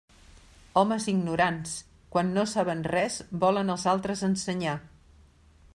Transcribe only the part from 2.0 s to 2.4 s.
quan